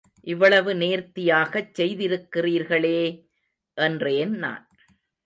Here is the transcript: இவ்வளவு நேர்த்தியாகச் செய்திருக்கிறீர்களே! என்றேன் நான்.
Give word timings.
இவ்வளவு 0.27 0.73
நேர்த்தியாகச் 0.73 1.73
செய்திருக்கிறீர்களே! 1.73 3.01
என்றேன் 3.77 4.33
நான். 4.37 4.65